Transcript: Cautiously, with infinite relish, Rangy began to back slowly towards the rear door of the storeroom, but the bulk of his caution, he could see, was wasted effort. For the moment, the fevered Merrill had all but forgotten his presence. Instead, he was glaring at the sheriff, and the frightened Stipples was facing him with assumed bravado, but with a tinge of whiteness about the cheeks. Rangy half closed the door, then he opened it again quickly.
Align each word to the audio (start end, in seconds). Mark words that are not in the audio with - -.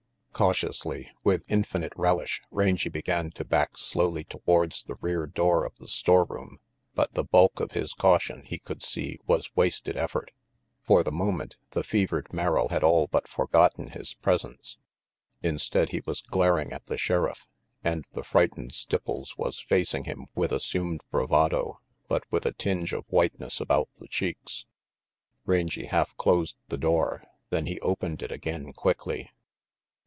Cautiously, 0.33 1.11
with 1.23 1.43
infinite 1.51 1.93
relish, 1.95 2.41
Rangy 2.49 2.89
began 2.89 3.29
to 3.31 3.45
back 3.45 3.77
slowly 3.77 4.23
towards 4.23 4.83
the 4.83 4.95
rear 4.95 5.27
door 5.27 5.65
of 5.65 5.75
the 5.75 5.87
storeroom, 5.87 6.59
but 6.95 7.13
the 7.13 7.23
bulk 7.23 7.59
of 7.59 7.73
his 7.73 7.93
caution, 7.93 8.41
he 8.45 8.57
could 8.57 8.81
see, 8.81 9.19
was 9.27 9.55
wasted 9.55 9.95
effort. 9.95 10.31
For 10.81 11.03
the 11.03 11.11
moment, 11.11 11.57
the 11.71 11.83
fevered 11.83 12.33
Merrill 12.33 12.69
had 12.69 12.83
all 12.83 13.05
but 13.05 13.27
forgotten 13.27 13.89
his 13.91 14.15
presence. 14.15 14.79
Instead, 15.43 15.89
he 15.89 16.01
was 16.07 16.23
glaring 16.23 16.71
at 16.73 16.87
the 16.87 16.97
sheriff, 16.97 17.45
and 17.83 18.05
the 18.13 18.23
frightened 18.23 18.71
Stipples 18.71 19.37
was 19.37 19.59
facing 19.61 20.05
him 20.05 20.25
with 20.33 20.51
assumed 20.51 21.01
bravado, 21.11 21.79
but 22.07 22.23
with 22.31 22.47
a 22.47 22.53
tinge 22.53 22.93
of 22.93 23.05
whiteness 23.09 23.61
about 23.61 23.89
the 23.99 24.07
cheeks. 24.07 24.65
Rangy 25.45 25.85
half 25.85 26.17
closed 26.17 26.55
the 26.69 26.77
door, 26.79 27.25
then 27.51 27.67
he 27.67 27.79
opened 27.81 28.23
it 28.23 28.31
again 28.31 28.73
quickly. 28.73 29.29